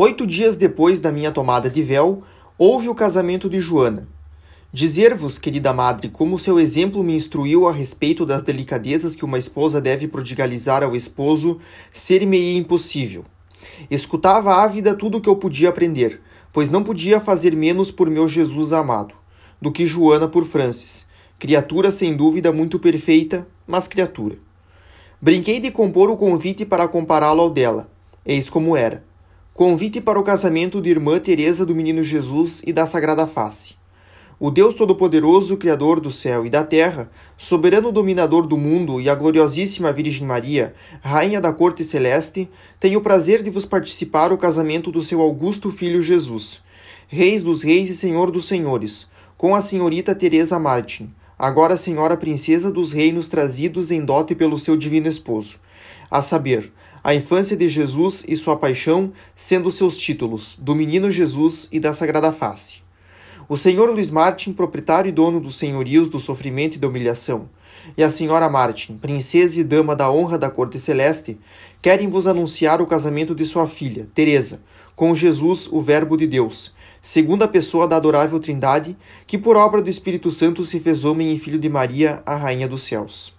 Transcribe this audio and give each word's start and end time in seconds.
Oito 0.00 0.24
dias 0.24 0.54
depois 0.54 1.00
da 1.00 1.10
minha 1.10 1.32
tomada 1.32 1.68
de 1.68 1.82
véu, 1.82 2.22
houve 2.56 2.88
o 2.88 2.94
casamento 2.94 3.50
de 3.50 3.58
Joana. 3.58 4.06
Dizer-vos, 4.72 5.40
querida 5.40 5.72
madre, 5.72 6.08
como 6.08 6.38
seu 6.38 6.60
exemplo 6.60 7.02
me 7.02 7.16
instruiu 7.16 7.66
a 7.66 7.72
respeito 7.72 8.24
das 8.24 8.40
delicadezas 8.40 9.16
que 9.16 9.24
uma 9.24 9.40
esposa 9.40 9.80
deve 9.80 10.06
prodigalizar 10.06 10.84
ao 10.84 10.94
esposo, 10.94 11.58
ser-me 11.92 12.56
impossível. 12.56 13.24
Escutava 13.90 14.62
ávida 14.62 14.94
tudo 14.94 15.18
o 15.18 15.20
que 15.20 15.28
eu 15.28 15.34
podia 15.34 15.70
aprender, 15.70 16.20
pois 16.52 16.70
não 16.70 16.84
podia 16.84 17.20
fazer 17.20 17.56
menos 17.56 17.90
por 17.90 18.08
meu 18.08 18.28
Jesus 18.28 18.72
amado, 18.72 19.16
do 19.60 19.72
que 19.72 19.84
Joana 19.84 20.28
por 20.28 20.44
Francis, 20.46 21.06
criatura 21.40 21.90
sem 21.90 22.14
dúvida 22.14 22.52
muito 22.52 22.78
perfeita, 22.78 23.48
mas 23.66 23.88
criatura. 23.88 24.38
Brinquei 25.20 25.58
de 25.58 25.72
compor 25.72 26.08
o 26.08 26.16
convite 26.16 26.64
para 26.64 26.86
compará-lo 26.86 27.40
ao 27.40 27.50
dela. 27.50 27.90
Eis 28.24 28.48
como 28.48 28.76
era. 28.76 29.07
Convite 29.58 30.00
para 30.00 30.20
o 30.20 30.22
casamento 30.22 30.80
de 30.80 30.88
irmã 30.88 31.18
Teresa 31.18 31.66
do 31.66 31.74
Menino 31.74 32.00
Jesus 32.00 32.62
e 32.64 32.72
da 32.72 32.86
Sagrada 32.86 33.26
Face. 33.26 33.74
O 34.38 34.52
Deus 34.52 34.72
Todo-Poderoso, 34.72 35.56
Criador 35.56 35.98
do 35.98 36.12
céu 36.12 36.46
e 36.46 36.48
da 36.48 36.62
terra, 36.62 37.10
soberano 37.36 37.90
dominador 37.90 38.46
do 38.46 38.56
mundo 38.56 39.00
e 39.00 39.10
a 39.10 39.16
gloriosíssima 39.16 39.92
Virgem 39.92 40.24
Maria, 40.24 40.76
Rainha 41.00 41.40
da 41.40 41.52
Corte 41.52 41.82
Celeste, 41.82 42.48
tem 42.78 42.94
o 42.94 43.00
prazer 43.00 43.42
de 43.42 43.50
vos 43.50 43.64
participar 43.64 44.32
o 44.32 44.38
casamento 44.38 44.92
do 44.92 45.02
seu 45.02 45.20
augusto 45.20 45.72
filho 45.72 46.00
Jesus, 46.00 46.62
Reis 47.08 47.42
dos 47.42 47.64
Reis 47.64 47.90
e 47.90 47.96
Senhor 47.96 48.30
dos 48.30 48.46
Senhores, 48.46 49.08
com 49.36 49.56
a 49.56 49.60
senhorita 49.60 50.14
Teresa 50.14 50.56
Martin, 50.60 51.12
agora 51.38 51.76
senhora 51.76 52.16
princesa 52.16 52.72
dos 52.72 52.90
reinos 52.90 53.28
trazidos 53.28 53.90
em 53.90 54.04
dote 54.04 54.34
pelo 54.34 54.58
seu 54.58 54.76
divino 54.76 55.06
esposo, 55.06 55.60
a 56.10 56.20
saber, 56.20 56.72
a 57.04 57.14
infância 57.14 57.56
de 57.56 57.68
Jesus 57.68 58.24
e 58.26 58.36
sua 58.36 58.56
paixão 58.56 59.12
sendo 59.36 59.70
seus 59.70 59.96
títulos, 59.96 60.58
do 60.60 60.74
menino 60.74 61.10
Jesus 61.10 61.68
e 61.70 61.78
da 61.78 61.92
Sagrada 61.92 62.32
Face. 62.32 62.82
O 63.48 63.56
senhor 63.56 63.88
Luiz 63.90 64.10
Martin, 64.10 64.52
proprietário 64.52 65.08
e 65.08 65.12
dono 65.12 65.40
dos 65.40 65.54
senhorios 65.54 66.08
do 66.08 66.18
sofrimento 66.18 66.74
e 66.74 66.78
da 66.78 66.88
humilhação, 66.88 67.48
e 67.96 68.02
a 68.02 68.10
senhora 68.10 68.48
Martin, 68.48 68.96
princesa 68.96 69.60
e 69.60 69.64
dama 69.64 69.94
da 69.94 70.10
honra 70.10 70.38
da 70.38 70.50
corte 70.50 70.78
celeste, 70.78 71.38
querem 71.80 72.08
vos 72.08 72.26
anunciar 72.26 72.82
o 72.82 72.86
casamento 72.86 73.34
de 73.34 73.46
sua 73.46 73.66
filha, 73.66 74.08
Teresa, 74.14 74.62
com 74.96 75.14
Jesus, 75.14 75.68
o 75.70 75.80
Verbo 75.80 76.16
de 76.16 76.26
Deus, 76.26 76.74
segunda 77.00 77.46
pessoa 77.46 77.86
da 77.86 77.96
adorável 77.96 78.40
Trindade, 78.40 78.96
que 79.26 79.38
por 79.38 79.56
obra 79.56 79.80
do 79.80 79.88
Espírito 79.88 80.30
Santo 80.30 80.64
se 80.64 80.80
fez 80.80 81.04
homem 81.04 81.32
e 81.32 81.38
filho 81.38 81.58
de 81.58 81.68
Maria, 81.68 82.22
a 82.26 82.34
rainha 82.34 82.66
dos 82.66 82.82
céus. 82.82 83.37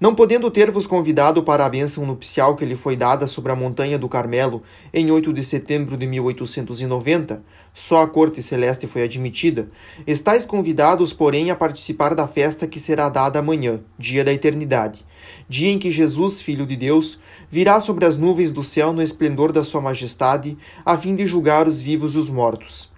Não 0.00 0.12
podendo 0.12 0.50
ter-vos 0.50 0.88
convidado 0.88 1.44
para 1.44 1.64
a 1.64 1.68
bênção 1.68 2.04
nupcial 2.04 2.56
que 2.56 2.64
lhe 2.64 2.74
foi 2.74 2.96
dada 2.96 3.28
sobre 3.28 3.52
a 3.52 3.56
montanha 3.56 3.96
do 3.96 4.08
Carmelo 4.08 4.60
em 4.92 5.08
8 5.08 5.32
de 5.32 5.44
setembro 5.44 5.96
de 5.96 6.04
1890, 6.04 7.42
só 7.72 8.02
a 8.02 8.08
corte 8.08 8.42
celeste 8.42 8.88
foi 8.88 9.04
admitida, 9.04 9.70
estáis 10.04 10.44
convidados, 10.44 11.12
porém, 11.12 11.50
a 11.50 11.56
participar 11.56 12.12
da 12.14 12.26
festa 12.26 12.66
que 12.66 12.80
será 12.80 13.08
dada 13.08 13.38
amanhã, 13.38 13.80
dia 13.96 14.24
da 14.24 14.32
eternidade, 14.32 15.06
dia 15.48 15.70
em 15.70 15.78
que 15.78 15.92
Jesus, 15.92 16.40
Filho 16.40 16.66
de 16.66 16.76
Deus, 16.76 17.18
virá 17.48 17.80
sobre 17.80 18.04
as 18.04 18.16
nuvens 18.16 18.50
do 18.50 18.64
céu 18.64 18.92
no 18.92 19.02
esplendor 19.02 19.52
da 19.52 19.62
sua 19.62 19.80
majestade, 19.80 20.58
a 20.84 20.98
fim 20.98 21.14
de 21.14 21.24
julgar 21.24 21.68
os 21.68 21.80
vivos 21.80 22.16
e 22.16 22.18
os 22.18 22.28
mortos. 22.28 22.92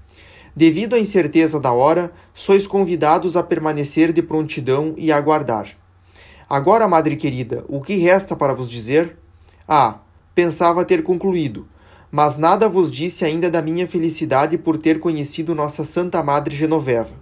Devido 0.54 0.94
à 0.94 0.98
incerteza 0.98 1.60
da 1.60 1.72
hora, 1.72 2.10
sois 2.32 2.66
convidados 2.66 3.36
a 3.36 3.42
permanecer 3.42 4.14
de 4.14 4.22
prontidão 4.22 4.94
e 4.96 5.12
aguardar. 5.12 5.76
Agora, 6.48 6.86
madre 6.86 7.16
querida, 7.16 7.64
o 7.66 7.80
que 7.80 7.96
resta 7.96 8.36
para 8.36 8.54
vos 8.54 8.70
dizer? 8.70 9.18
Ah, 9.66 9.98
pensava 10.32 10.84
ter 10.84 11.02
concluído, 11.02 11.66
mas 12.08 12.38
nada 12.38 12.68
vos 12.68 12.88
disse 12.88 13.24
ainda 13.24 13.50
da 13.50 13.60
minha 13.60 13.88
felicidade 13.88 14.56
por 14.56 14.78
ter 14.78 15.00
conhecido 15.00 15.56
nossa 15.56 15.84
Santa 15.84 16.22
Madre 16.22 16.54
Genoveva. 16.54 17.14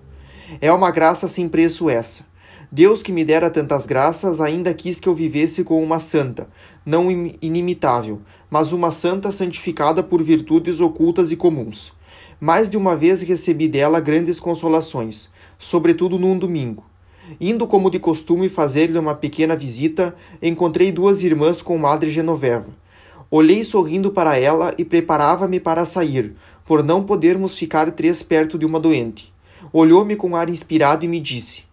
É 0.61 0.71
uma 0.71 0.91
graça 0.91 1.27
sem 1.27 1.49
preço 1.49 1.89
essa. 1.89 2.27
Deus 2.71 3.03
que 3.03 3.13
me 3.13 3.25
dera 3.25 3.49
tantas 3.49 3.87
graças 3.87 4.43
ainda 4.43 4.75
quis 4.75 5.01
que 5.01 5.09
eu 5.09 5.15
vivesse 5.15 5.65
com 5.65 5.83
uma 5.83 6.01
santa, 6.01 6.47
não 6.85 7.11
inimitável, 7.41 8.21
mas 8.51 8.73
uma 8.73 8.91
santa 8.91 9.33
santificada 9.33 10.03
por 10.03 10.23
virtudes 10.23 10.81
ocultas 10.81 11.33
e 11.33 11.37
comuns. 11.37 11.95
Mais 12.39 12.69
de 12.69 12.77
uma 12.77 12.95
vez 12.95 13.23
recebi 13.23 13.69
dela 13.69 14.01
grandes 14.01 14.39
consolações, 14.39 15.31
sobretudo 15.59 16.19
num 16.19 16.39
domingo. 16.39 16.85
Indo 17.41 17.67
como 17.67 17.91
de 17.91 17.99
costume 17.99 18.49
fazer-lhe 18.49 18.99
uma 18.99 19.15
pequena 19.15 19.57
visita, 19.57 20.15
encontrei 20.43 20.93
duas 20.93 21.23
irmãs 21.23 21.63
com 21.63 21.79
Madre 21.79 22.11
Genoveva. 22.11 22.69
Olhei 23.31 23.65
sorrindo 23.65 24.11
para 24.13 24.39
ela 24.39 24.75
e 24.77 24.85
preparava-me 24.85 25.59
para 25.59 25.87
sair, 25.87 26.35
por 26.67 26.83
não 26.83 27.03
podermos 27.03 27.57
ficar 27.57 27.91
três 27.91 28.23
perto 28.23 28.59
de 28.59 28.67
uma 28.67 28.79
doente. 28.79 29.33
Olhou-me 29.73 30.15
com 30.17 30.37
ar 30.37 30.51
inspirado 30.51 31.05
e 31.05 31.09
me 31.09 31.19
disse: 31.19 31.65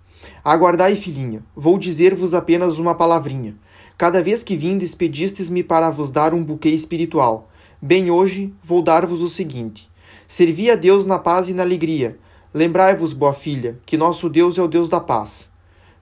Aguardai, 0.44 0.95
filhinha, 0.95 1.44
vou 1.53 1.78
dizer-vos 1.78 2.33
apenas 2.33 2.79
uma 2.79 2.95
palavrinha. 2.95 3.56
Cada 3.97 4.23
vez 4.23 4.44
que 4.44 4.56
vindes, 4.56 4.95
pedistes-me 4.95 5.63
para 5.63 5.89
vos 5.89 6.09
dar 6.09 6.33
um 6.33 6.44
buquê 6.44 6.69
espiritual. 6.69 7.50
Bem 7.81 8.09
hoje, 8.09 8.53
vou 8.63 8.81
dar-vos 8.81 9.22
o 9.22 9.28
seguinte: 9.28 9.89
Servi 10.28 10.72
a 10.72 10.75
Deus 10.75 11.06
na 11.06 11.19
paz 11.19 11.50
e 11.50 11.53
na 11.53 11.63
alegria 11.63 12.18
Lembrai-vos, 12.53 13.13
boa 13.13 13.34
filha, 13.34 13.79
que 13.85 13.95
nosso 13.95 14.28
Deus 14.28 14.57
é 14.57 14.62
o 14.62 14.67
Deus 14.67 14.89
da 14.89 15.00
paz. 15.00 15.47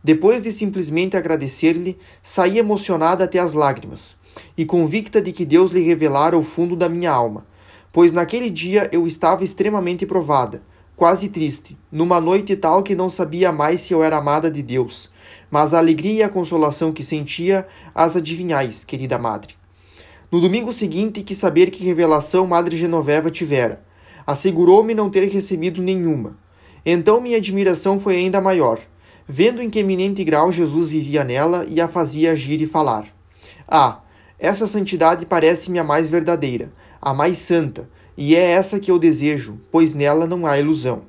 Depois 0.03 0.41
de 0.41 0.51
simplesmente 0.51 1.15
agradecer-lhe, 1.15 1.95
saí 2.23 2.57
emocionada 2.57 3.25
até 3.25 3.37
as 3.37 3.53
lágrimas, 3.53 4.17
e 4.57 4.65
convicta 4.65 5.21
de 5.21 5.31
que 5.31 5.45
Deus 5.45 5.69
lhe 5.69 5.81
revelara 5.81 6.35
o 6.35 6.41
fundo 6.41 6.75
da 6.75 6.89
minha 6.89 7.11
alma, 7.11 7.45
pois 7.93 8.11
naquele 8.11 8.49
dia 8.49 8.89
eu 8.91 9.05
estava 9.05 9.43
extremamente 9.43 10.07
provada, 10.07 10.63
quase 10.95 11.29
triste, 11.29 11.77
numa 11.91 12.19
noite 12.19 12.55
tal 12.55 12.81
que 12.81 12.95
não 12.95 13.11
sabia 13.11 13.51
mais 13.51 13.81
se 13.81 13.93
eu 13.93 14.01
era 14.01 14.17
amada 14.17 14.49
de 14.49 14.63
Deus, 14.63 15.07
mas 15.51 15.71
a 15.71 15.77
alegria 15.77 16.13
e 16.13 16.23
a 16.23 16.29
consolação 16.29 16.91
que 16.91 17.03
sentia 17.03 17.67
as 17.93 18.15
adivinhais, 18.15 18.83
querida 18.83 19.19
madre. 19.19 19.53
No 20.31 20.41
domingo 20.41 20.73
seguinte, 20.73 21.21
quis 21.21 21.37
saber 21.37 21.69
que 21.69 21.85
revelação 21.85 22.47
Madre 22.47 22.75
Genoveva 22.75 23.29
tivera 23.29 23.87
assegurou-me 24.29 24.93
não 24.93 25.09
ter 25.09 25.27
recebido 25.27 25.81
nenhuma. 25.81 26.37
Então 26.85 27.19
minha 27.19 27.37
admiração 27.37 27.99
foi 27.99 28.17
ainda 28.17 28.39
maior, 28.39 28.79
vendo 29.27 29.59
em 29.59 29.71
que 29.71 29.79
eminente 29.79 30.23
grau 30.23 30.51
Jesus 30.51 30.87
vivia 30.87 31.23
nela 31.23 31.65
e 31.67 31.81
a 31.81 31.87
fazia 31.87 32.33
agir 32.33 32.61
e 32.61 32.67
falar. 32.67 33.07
Ah, 33.67 34.01
essa 34.37 34.67
santidade 34.67 35.25
parece-me 35.25 35.79
a 35.79 35.83
mais 35.83 36.11
verdadeira, 36.11 36.71
a 37.01 37.11
mais 37.11 37.39
santa, 37.39 37.89
e 38.15 38.35
é 38.35 38.51
essa 38.51 38.79
que 38.79 38.91
eu 38.91 38.99
desejo, 38.99 39.59
pois 39.71 39.95
nela 39.95 40.27
não 40.27 40.45
há 40.45 40.59
ilusão. 40.59 41.05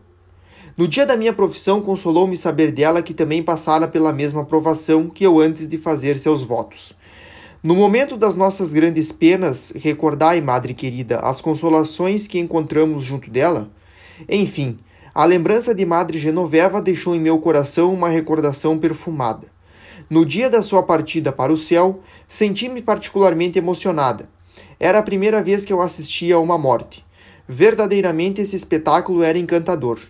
No 0.75 0.89
dia 0.89 1.05
da 1.05 1.15
minha 1.15 1.35
profissão, 1.35 1.83
consolou-me 1.83 2.39
saber 2.39 2.73
dela 2.73 3.03
que 3.03 3.13
também 3.13 3.43
passara 3.43 3.87
pela 3.87 4.15
mesma 4.15 4.47
provação 4.47 5.11
que 5.11 5.25
eu 5.27 5.39
antes 5.39 5.67
de 5.67 5.77
fazer 5.77 6.17
seus 6.17 6.43
votos. 6.43 6.95
No 7.62 7.75
momento 7.75 8.16
das 8.16 8.34
nossas 8.34 8.72
grandes 8.72 9.12
penas, 9.12 9.71
recordai, 9.76 10.41
Madre 10.41 10.72
querida, 10.72 11.19
as 11.19 11.43
consolações 11.43 12.26
que 12.26 12.38
encontramos 12.38 13.04
junto 13.04 13.31
dela? 13.31 13.71
Enfim, 14.31 14.78
a 15.15 15.26
lembrança 15.26 15.75
de 15.75 15.84
Madre 15.84 16.19
Genoveva 16.19 16.81
deixou 16.81 17.15
em 17.15 17.21
meu 17.21 17.38
coração 17.38 17.93
uma 17.93 18.09
recordação 18.09 18.78
perfumada. 18.78 19.47
No 20.09 20.25
dia 20.25 20.48
da 20.48 20.62
sua 20.62 20.82
partida 20.82 21.32
para 21.32 21.53
o 21.53 21.56
céu, 21.56 22.00
senti-me 22.26 22.81
particularmente 22.81 23.59
emocionada. 23.59 24.27
Era 24.78 25.00
a 25.00 25.03
primeira 25.03 25.42
vez 25.42 25.62
que 25.62 25.72
eu 25.72 25.82
assistia 25.82 26.37
a 26.37 26.41
uma 26.41 26.56
morte. 26.56 27.04
Verdadeiramente 27.47 28.41
esse 28.41 28.56
espetáculo 28.56 29.22
era 29.22 29.38
encantador. 29.38 30.00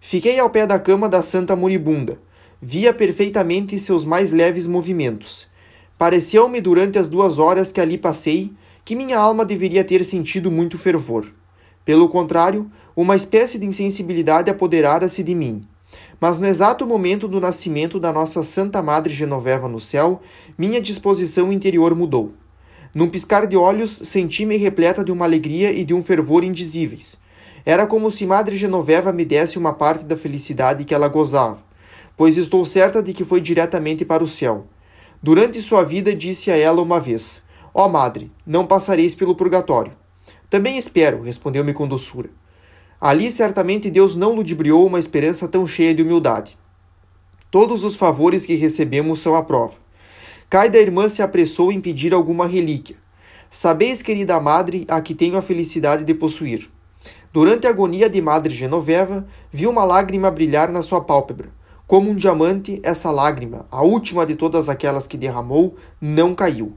Fiquei 0.00 0.38
ao 0.38 0.48
pé 0.48 0.66
da 0.66 0.78
cama 0.78 1.06
da 1.06 1.20
santa 1.20 1.54
moribunda. 1.54 2.18
Via 2.62 2.94
perfeitamente 2.94 3.78
seus 3.78 4.06
mais 4.06 4.30
leves 4.30 4.66
movimentos. 4.66 5.52
Pareceu-me 5.98 6.60
durante 6.60 6.98
as 6.98 7.08
duas 7.08 7.38
horas 7.38 7.72
que 7.72 7.80
ali 7.80 7.96
passei 7.96 8.52
que 8.84 8.94
minha 8.94 9.18
alma 9.18 9.44
deveria 9.44 9.82
ter 9.82 10.04
sentido 10.04 10.50
muito 10.50 10.76
fervor. 10.76 11.32
Pelo 11.84 12.08
contrário, 12.08 12.70
uma 12.96 13.16
espécie 13.16 13.58
de 13.58 13.66
insensibilidade 13.66 14.50
apoderara-se 14.50 15.22
de 15.22 15.34
mim. 15.34 15.66
Mas 16.20 16.38
no 16.38 16.46
exato 16.46 16.86
momento 16.86 17.28
do 17.28 17.40
nascimento 17.40 17.98
da 18.00 18.12
nossa 18.12 18.42
Santa 18.42 18.82
Madre 18.82 19.12
Genoveva 19.12 19.68
no 19.68 19.80
céu, 19.80 20.20
minha 20.56 20.80
disposição 20.80 21.52
interior 21.52 21.94
mudou. 21.94 22.32
Num 22.94 23.08
piscar 23.08 23.46
de 23.46 23.56
olhos, 23.56 23.90
senti-me 24.04 24.56
repleta 24.56 25.04
de 25.04 25.12
uma 25.12 25.24
alegria 25.24 25.72
e 25.72 25.84
de 25.84 25.92
um 25.92 26.02
fervor 26.02 26.44
indizíveis. 26.44 27.16
Era 27.66 27.86
como 27.86 28.10
se 28.10 28.26
Madre 28.26 28.56
Genoveva 28.56 29.12
me 29.12 29.24
desse 29.24 29.58
uma 29.58 29.72
parte 29.72 30.04
da 30.04 30.16
felicidade 30.16 30.84
que 30.84 30.94
ela 30.94 31.08
gozava, 31.08 31.58
pois 32.16 32.36
estou 32.36 32.64
certa 32.64 33.02
de 33.02 33.12
que 33.12 33.24
foi 33.24 33.40
diretamente 33.40 34.04
para 34.04 34.22
o 34.22 34.28
céu. 34.28 34.66
Durante 35.24 35.62
sua 35.62 35.82
vida 35.82 36.14
disse 36.14 36.50
a 36.50 36.56
ela 36.58 36.82
uma 36.82 37.00
vez: 37.00 37.42
Ó 37.72 37.86
oh, 37.86 37.88
madre, 37.88 38.30
não 38.46 38.66
passareis 38.66 39.14
pelo 39.14 39.34
purgatório. 39.34 39.92
Também 40.50 40.76
espero, 40.76 41.22
respondeu-me 41.22 41.72
com 41.72 41.88
doçura. 41.88 42.28
Ali 43.00 43.32
certamente 43.32 43.88
Deus 43.88 44.14
não 44.14 44.34
ludibriou 44.34 44.86
uma 44.86 44.98
esperança 44.98 45.48
tão 45.48 45.66
cheia 45.66 45.94
de 45.94 46.02
humildade. 46.02 46.58
Todos 47.50 47.84
os 47.84 47.96
favores 47.96 48.44
que 48.44 48.54
recebemos 48.54 49.18
são 49.18 49.34
a 49.34 49.42
prova. 49.42 49.78
Cai 50.50 50.68
da 50.68 50.78
irmã 50.78 51.08
se 51.08 51.22
apressou 51.22 51.72
em 51.72 51.80
pedir 51.80 52.12
alguma 52.12 52.46
relíquia. 52.46 52.96
Sabeis, 53.48 54.02
querida 54.02 54.38
madre, 54.38 54.84
a 54.88 55.00
que 55.00 55.14
tenho 55.14 55.38
a 55.38 55.42
felicidade 55.42 56.04
de 56.04 56.12
possuir. 56.12 56.70
Durante 57.32 57.66
a 57.66 57.70
agonia 57.70 58.10
de 58.10 58.20
Madre 58.20 58.52
Genoveva, 58.52 59.26
vi 59.50 59.66
uma 59.66 59.84
lágrima 59.84 60.30
brilhar 60.30 60.70
na 60.70 60.82
sua 60.82 61.00
pálpebra. 61.00 61.48
Como 61.86 62.10
um 62.10 62.16
diamante, 62.16 62.80
essa 62.82 63.10
lágrima, 63.10 63.66
a 63.70 63.82
última 63.82 64.24
de 64.24 64.34
todas 64.36 64.70
aquelas 64.70 65.06
que 65.06 65.18
derramou, 65.18 65.76
não 66.00 66.34
caiu. 66.34 66.76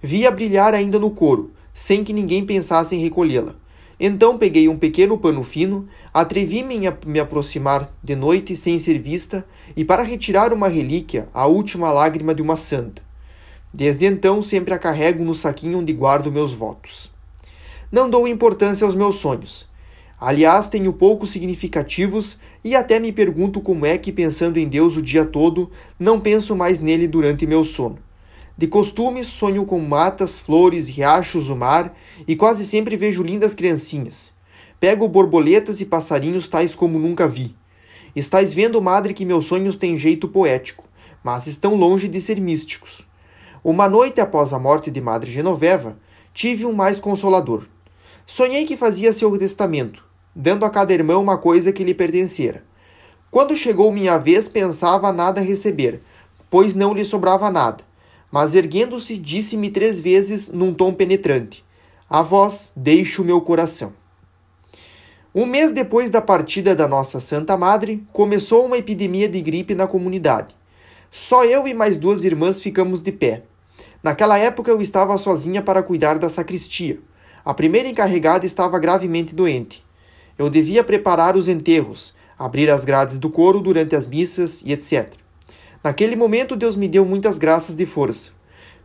Vi-a 0.00 0.30
brilhar 0.30 0.72
ainda 0.72 0.98
no 0.98 1.10
couro, 1.10 1.52
sem 1.74 2.02
que 2.02 2.12
ninguém 2.12 2.44
pensasse 2.44 2.96
em 2.96 3.00
recolhê-la. 3.00 3.54
Então 4.00 4.38
peguei 4.38 4.66
um 4.68 4.78
pequeno 4.78 5.18
pano 5.18 5.42
fino, 5.42 5.86
atrevi-me 6.12 6.86
a 6.86 6.96
me 7.06 7.20
aproximar 7.20 7.90
de 8.02 8.16
noite 8.16 8.56
sem 8.56 8.78
ser 8.78 8.98
vista, 8.98 9.46
e 9.76 9.84
para 9.84 10.02
retirar 10.02 10.54
uma 10.54 10.68
relíquia, 10.68 11.28
a 11.34 11.46
última 11.46 11.90
lágrima 11.90 12.34
de 12.34 12.40
uma 12.40 12.56
santa. 12.56 13.02
Desde 13.72 14.06
então 14.06 14.40
sempre 14.40 14.72
a 14.72 14.78
carrego 14.78 15.22
no 15.22 15.34
saquinho 15.34 15.80
onde 15.80 15.92
guardo 15.92 16.32
meus 16.32 16.54
votos. 16.54 17.10
Não 17.92 18.08
dou 18.08 18.26
importância 18.26 18.86
aos 18.86 18.94
meus 18.94 19.16
sonhos. 19.16 19.66
Aliás, 20.18 20.68
tenho 20.68 20.94
poucos 20.94 21.30
significativos 21.30 22.38
e 22.64 22.74
até 22.74 22.98
me 22.98 23.12
pergunto 23.12 23.60
como 23.60 23.84
é 23.84 23.98
que, 23.98 24.10
pensando 24.10 24.56
em 24.56 24.66
Deus 24.66 24.96
o 24.96 25.02
dia 25.02 25.26
todo, 25.26 25.70
não 25.98 26.18
penso 26.18 26.56
mais 26.56 26.80
nele 26.80 27.06
durante 27.06 27.46
meu 27.46 27.62
sono. 27.62 27.98
De 28.56 28.66
costume, 28.66 29.22
sonho 29.22 29.66
com 29.66 29.78
matas, 29.78 30.38
flores, 30.38 30.88
riachos, 30.88 31.50
o 31.50 31.56
mar 31.56 31.94
e 32.26 32.34
quase 32.34 32.64
sempre 32.64 32.96
vejo 32.96 33.22
lindas 33.22 33.54
criancinhas. 33.54 34.32
Pego 34.80 35.06
borboletas 35.06 35.82
e 35.82 35.84
passarinhos 35.84 36.48
tais 36.48 36.74
como 36.74 36.98
nunca 36.98 37.28
vi. 37.28 37.54
Estais 38.14 38.54
vendo, 38.54 38.80
madre, 38.80 39.12
que 39.12 39.26
meus 39.26 39.44
sonhos 39.44 39.76
têm 39.76 39.98
jeito 39.98 40.26
poético, 40.26 40.84
mas 41.22 41.46
estão 41.46 41.74
longe 41.74 42.08
de 42.08 42.18
ser 42.22 42.40
místicos. 42.40 43.06
Uma 43.62 43.86
noite 43.86 44.22
após 44.22 44.54
a 44.54 44.58
morte 44.58 44.90
de 44.90 45.02
Madre 45.02 45.30
Genoveva, 45.30 45.98
tive 46.32 46.64
um 46.64 46.72
mais 46.72 46.98
consolador. 46.98 47.66
Sonhei 48.24 48.64
que 48.64 48.76
fazia 48.76 49.12
seu 49.12 49.36
testamento, 49.38 50.05
dando 50.36 50.66
a 50.66 50.70
cada 50.70 50.92
irmão 50.92 51.22
uma 51.22 51.38
coisa 51.38 51.72
que 51.72 51.82
lhe 51.82 51.94
pertencera. 51.94 52.62
Quando 53.30 53.56
chegou 53.56 53.90
minha 53.90 54.18
vez, 54.18 54.48
pensava 54.48 55.10
nada 55.10 55.40
receber, 55.40 56.02
pois 56.50 56.74
não 56.74 56.92
lhe 56.92 57.04
sobrava 57.04 57.50
nada 57.50 57.82
mas 58.36 58.54
erguendo-se, 58.54 59.16
disse-me 59.16 59.70
três 59.70 59.98
vezes 59.98 60.50
num 60.50 60.74
tom 60.74 60.92
penetrante: 60.92 61.64
A 62.06 62.22
vós 62.22 62.70
deixo 62.76 63.24
meu 63.24 63.40
coração. 63.40 63.94
Um 65.34 65.46
mês 65.46 65.72
depois 65.72 66.10
da 66.10 66.20
partida 66.20 66.74
da 66.74 66.86
nossa 66.86 67.18
Santa 67.18 67.56
Madre, 67.56 68.06
começou 68.12 68.66
uma 68.66 68.76
epidemia 68.76 69.26
de 69.26 69.40
gripe 69.40 69.74
na 69.74 69.86
comunidade. 69.86 70.54
Só 71.10 71.46
eu 71.46 71.66
e 71.66 71.72
mais 71.72 71.96
duas 71.96 72.24
irmãs 72.24 72.60
ficamos 72.60 73.00
de 73.00 73.10
pé. 73.10 73.44
Naquela 74.02 74.38
época 74.38 74.70
eu 74.70 74.82
estava 74.82 75.16
sozinha 75.16 75.62
para 75.62 75.82
cuidar 75.82 76.18
da 76.18 76.28
sacristia. 76.28 76.98
A 77.42 77.54
primeira 77.54 77.88
encarregada 77.88 78.44
estava 78.44 78.78
gravemente 78.78 79.34
doente. 79.34 79.85
Eu 80.38 80.50
devia 80.50 80.84
preparar 80.84 81.36
os 81.36 81.48
enterros, 81.48 82.14
abrir 82.38 82.70
as 82.70 82.84
grades 82.84 83.16
do 83.16 83.30
coro 83.30 83.60
durante 83.60 83.96
as 83.96 84.06
missas 84.06 84.62
e 84.66 84.72
etc. 84.72 85.12
Naquele 85.82 86.16
momento, 86.16 86.54
Deus 86.54 86.76
me 86.76 86.88
deu 86.88 87.06
muitas 87.06 87.38
graças 87.38 87.74
de 87.74 87.86
força. 87.86 88.32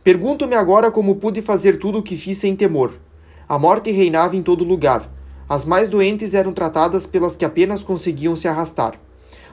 Pergunto-me 0.02 0.54
agora 0.54 0.90
como 0.90 1.16
pude 1.16 1.42
fazer 1.42 1.78
tudo 1.78 1.98
o 1.98 2.02
que 2.02 2.16
fiz 2.16 2.38
sem 2.38 2.56
temor. 2.56 2.92
A 3.46 3.58
morte 3.58 3.90
reinava 3.90 4.34
em 4.34 4.42
todo 4.42 4.64
lugar. 4.64 5.10
As 5.48 5.64
mais 5.66 5.88
doentes 5.88 6.32
eram 6.32 6.52
tratadas 6.52 7.06
pelas 7.06 7.36
que 7.36 7.44
apenas 7.44 7.82
conseguiam 7.82 8.34
se 8.34 8.48
arrastar. 8.48 8.98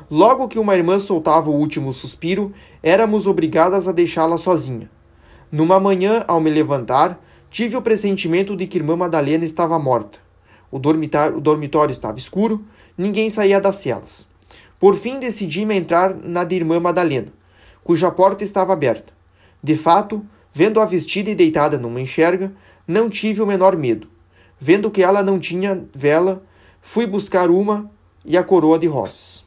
Logo 0.10 0.48
que 0.48 0.58
uma 0.58 0.76
irmã 0.76 0.98
soltava 0.98 1.50
o 1.50 1.56
último 1.56 1.92
suspiro, 1.92 2.54
éramos 2.82 3.28
obrigadas 3.28 3.88
a 3.88 3.92
deixá-la 3.92 4.38
sozinha. 4.38 4.90
Numa 5.52 5.80
manhã, 5.80 6.24
ao 6.28 6.40
me 6.40 6.50
levantar, 6.50 7.20
tive 7.50 7.76
o 7.76 7.82
pressentimento 7.82 8.56
de 8.56 8.66
que 8.66 8.78
irmã 8.78 8.96
Madalena 8.96 9.44
estava 9.44 9.78
morta. 9.78 10.29
O 10.72 10.80
dormitório, 10.80 11.38
o 11.38 11.42
dormitório 11.42 11.92
estava 11.92 12.18
escuro, 12.18 12.64
ninguém 12.98 13.30
saía 13.30 13.60
das 13.60 13.78
celas. 13.78 14.28
Por 14.80 14.96
fim, 14.96 15.20
decidi-me 15.20 15.76
entrar 15.76 16.16
na 16.16 16.44
de 16.44 16.56
irmã 16.56 16.80
Madalena 16.80 17.40
cuja 17.90 18.12
porta 18.12 18.44
estava 18.44 18.72
aberta. 18.72 19.12
De 19.64 19.76
fato, 19.76 20.24
vendo-a 20.54 20.86
vestida 20.86 21.32
e 21.32 21.36
deitada 21.36 21.76
numa 21.76 22.00
enxerga, 22.00 22.54
não 22.88 23.10
tive 23.10 23.42
o 23.42 23.48
menor 23.48 23.76
medo. 23.76 24.08
Vendo 24.60 24.92
que 24.92 25.02
ela 25.02 25.24
não 25.24 25.40
tinha 25.40 25.84
vela, 25.92 26.44
fui 26.84 27.08
buscar 27.08 27.50
uma 27.50 27.90
e 28.24 28.38
a 28.38 28.44
coroa 28.44 28.78
de 28.78 28.86
rosas. 28.86 29.44